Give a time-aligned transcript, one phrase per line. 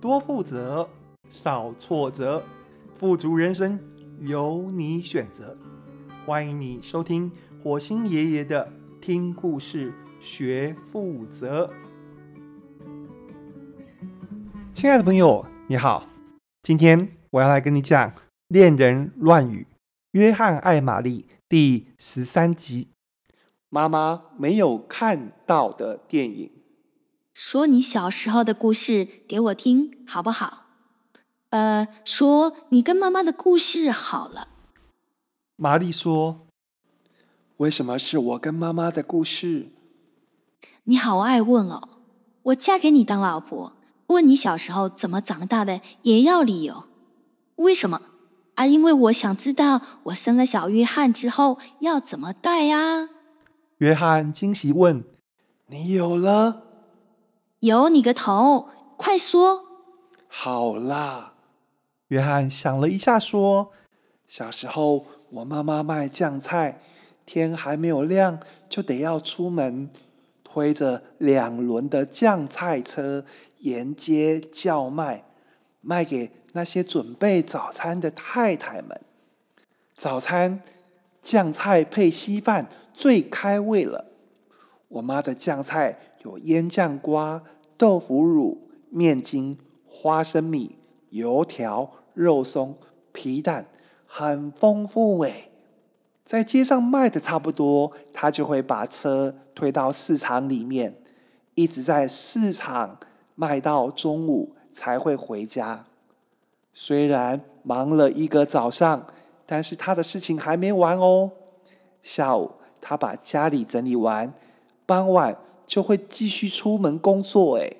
[0.00, 0.88] 多负责，
[1.28, 2.40] 少挫折，
[2.94, 3.80] 富足人生
[4.20, 5.56] 由你选择。
[6.24, 7.30] 欢迎你收听
[7.64, 11.68] 火星爷爷的听故事学负责。
[14.72, 16.06] 亲爱的朋友，你好，
[16.62, 18.10] 今天我要来跟你讲
[18.46, 19.66] 《恋人乱语》
[20.12, 22.90] 约翰爱玛丽第十三集。
[23.68, 26.57] 妈妈没有看到的电影。
[27.40, 30.64] 说你小时候的故事给我听，好不好？
[31.50, 34.48] 呃，说你跟妈妈的故事好了。
[35.54, 36.48] 玛丽说
[37.58, 39.68] ：“为什么是我跟妈妈的故事？”
[40.82, 41.88] 你好爱问哦。
[42.42, 43.72] 我嫁给你当老婆，
[44.08, 46.86] 问你小时候怎么长大的，也要理由。
[47.54, 48.02] 为什么？
[48.56, 53.08] 啊，因为我想知道我生了小约翰之后要怎么带呀。
[53.76, 55.04] 约翰惊喜问
[55.70, 56.64] ：“你有了？”
[57.60, 58.68] 有你个头！
[58.96, 59.64] 快说。
[60.28, 61.34] 好啦，
[62.06, 63.72] 约翰想了一下，说
[64.28, 66.80] ：“小时候，我妈妈卖酱菜，
[67.26, 69.90] 天还没有亮就得要出门，
[70.44, 73.24] 推着两轮的酱菜车
[73.58, 75.24] 沿街叫卖，
[75.80, 79.00] 卖给那些准备早餐的太太们。
[79.96, 80.62] 早餐
[81.20, 84.12] 酱菜配稀饭最开胃了。
[84.86, 87.42] 我妈的酱菜。”有腌酱瓜、
[87.76, 90.78] 豆腐乳、面筋、花生米、
[91.10, 92.76] 油条、肉松、
[93.12, 93.68] 皮蛋，
[94.06, 95.50] 很丰富诶。
[96.24, 101.00] 在街上卖的差不多，他就会把车推到市场里面，
[101.54, 102.98] 一直在市场
[103.34, 105.86] 卖到中午才会回家。
[106.74, 109.06] 虽然忙了一个早上，
[109.46, 111.32] 但是他的事情还没完哦。
[112.02, 114.34] 下午他把家里整理完，
[114.84, 115.38] 傍晚。
[115.68, 117.58] 就会继续出门工作。
[117.58, 117.76] 哎，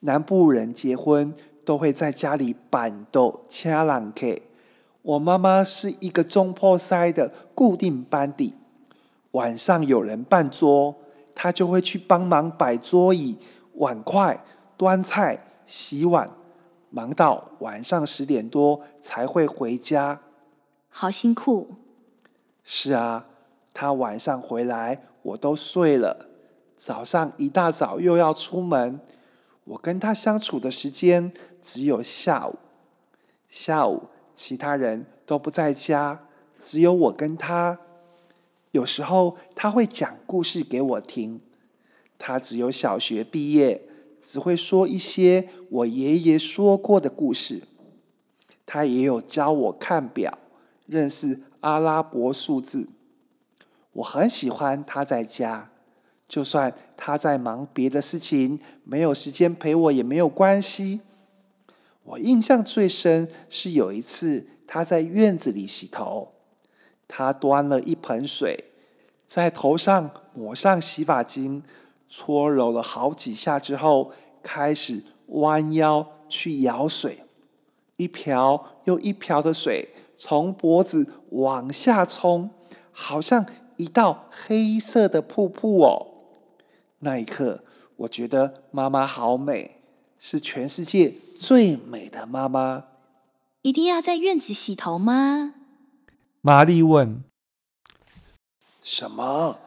[0.00, 4.38] 南部人结婚都会在家里办桌请人客。
[5.02, 8.54] 我妈妈是一个中破塞的固定班底。
[9.32, 10.96] 晚上有人办桌，
[11.34, 13.38] 她就会去帮忙摆桌椅、
[13.74, 14.44] 碗筷、
[14.76, 16.30] 端菜、洗碗，
[16.90, 20.20] 忙到晚上十点多才会回家。
[20.90, 21.76] 好辛苦。
[22.62, 23.28] 是啊，
[23.72, 26.29] 她晚上回来，我都睡了。
[26.80, 29.00] 早上一大早又要出门，
[29.64, 31.30] 我跟他相处的时间
[31.62, 32.54] 只有下午。
[33.50, 34.04] 下午
[34.34, 36.24] 其他人都不在家，
[36.58, 37.78] 只有我跟他。
[38.70, 41.42] 有时候他会讲故事给我听。
[42.18, 43.82] 他只有小学毕业，
[44.22, 47.64] 只会说一些我爷爷说过的故事。
[48.64, 50.38] 他也有教我看表，
[50.86, 52.88] 认识阿拉伯数字。
[53.92, 55.70] 我很喜欢他在家。
[56.30, 61.00] 就算他在忙别的事情，没有时间陪我也没有关系。
[62.04, 66.34] 我印象最深是有一次他在院子里洗头，
[67.08, 68.66] 他端了一盆水，
[69.26, 71.64] 在头上抹上洗发精，
[72.08, 77.24] 搓揉了好几下之后，开始弯腰去舀水，
[77.96, 82.50] 一瓢又一瓢的水从脖子往下冲，
[82.92, 83.44] 好像
[83.76, 86.06] 一道黑色的瀑布哦。
[87.00, 87.64] 那一刻，
[87.96, 89.82] 我觉得妈妈好美，
[90.18, 92.84] 是全世界最美的妈妈。
[93.62, 95.54] 一定要在院子洗头吗？
[96.42, 97.24] 玛丽问。
[98.82, 99.58] 什么？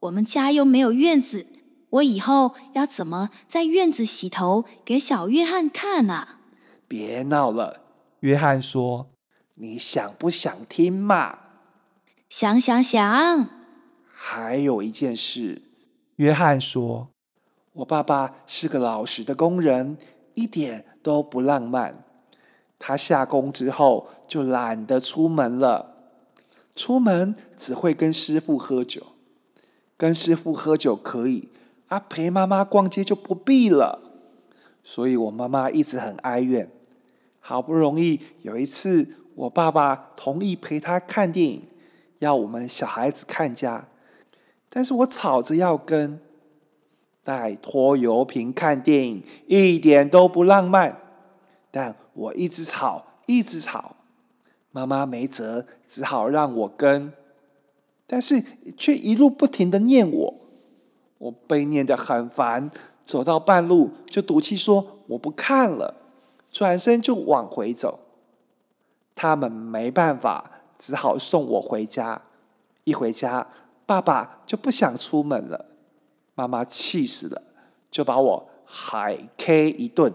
[0.00, 1.46] 我们家又没有院子，
[1.90, 6.40] 我以后要怎么在院子洗头给小约翰看啊？
[6.88, 7.82] 别闹了，
[8.20, 9.10] 约翰说
[9.54, 11.38] ：“你想不想听嘛？”
[12.28, 13.48] 想想想。
[14.12, 15.62] 还有一件事。
[16.16, 17.08] 约翰说
[17.74, 19.98] ：“我爸爸是个老实的工人，
[20.34, 22.04] 一点都不浪漫。
[22.78, 25.96] 他下工之后就懒得出门了，
[26.76, 29.02] 出门只会跟师傅喝酒。
[29.96, 31.48] 跟师傅喝酒可以，
[31.88, 34.00] 啊，陪妈妈逛街就不必了。
[34.84, 36.70] 所以我妈妈一直很哀怨。
[37.40, 41.68] 好不容易有一次，我爸爸同意陪他看电影，
[42.20, 43.88] 要我们小孩子看家。”
[44.76, 46.18] 但是我吵着要跟，
[47.22, 50.98] 带拖油瓶看电影一点都不浪漫，
[51.70, 53.94] 但我一直吵，一直吵，
[54.72, 57.12] 妈妈没辙，只好让我跟，
[58.04, 58.42] 但是
[58.76, 60.34] 却一路不停的念我，
[61.18, 62.68] 我被念得很烦，
[63.04, 65.94] 走到半路就赌气说我不看了，
[66.50, 68.00] 转身就往回走，
[69.14, 72.22] 他们没办法，只好送我回家，
[72.82, 73.46] 一回家。
[73.86, 75.66] 爸爸就不想出门了，
[76.34, 77.42] 妈妈气死了，
[77.90, 80.12] 就把我海 K 一顿。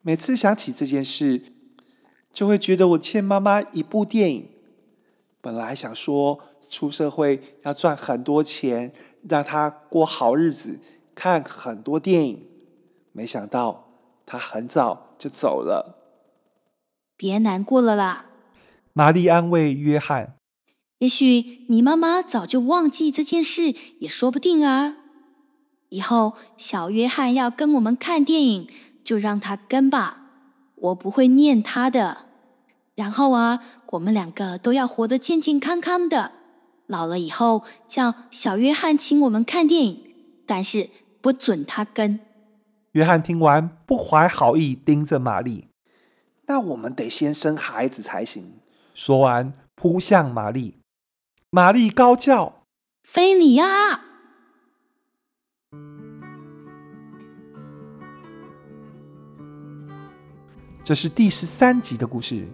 [0.00, 1.42] 每次想起这件事，
[2.32, 4.50] 就会觉得我欠妈妈一部电影。
[5.40, 8.92] 本来想说出社会要赚很多钱，
[9.28, 10.80] 让她过好日子，
[11.14, 12.48] 看很多电影，
[13.12, 13.92] 没想到
[14.26, 16.00] 她很早就走了。
[17.16, 18.26] 别难过了啦，
[18.92, 20.36] 玛丽安慰约翰。
[20.98, 24.96] 也许你妈妈早就忘记这件事，也说不定啊。
[25.88, 28.68] 以后小约翰要跟我们看电影，
[29.04, 30.20] 就让他跟吧，
[30.76, 32.18] 我不会念他的。
[32.94, 36.32] 然后啊，我们两个都要活得健健康康的。
[36.86, 40.14] 老了以后叫小约翰请我们看电影，
[40.46, 42.20] 但是不准他跟。
[42.92, 45.66] 约翰听完不怀好意，盯着玛丽。
[46.46, 48.52] 那我们得先生孩子才行。
[48.94, 50.74] 说完，扑向玛丽。
[51.54, 52.64] 玛丽高叫
[53.06, 53.64] ：“菲利亚！”
[60.82, 62.48] 这是第十三集的故事。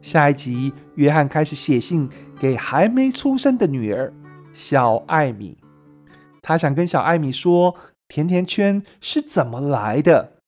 [0.00, 2.08] 下一集，约翰开始写信
[2.40, 4.14] 给还没出生的女儿
[4.54, 5.58] 小艾米。
[6.40, 7.76] 他想跟小艾米说，
[8.08, 10.40] 甜甜圈是怎么来的，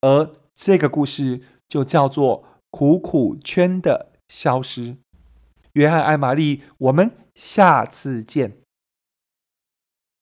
[0.00, 4.80] 而这个故事就叫做《苦苦圈的消失》。
[5.76, 8.65] 约翰艾玛丽，我们下次见。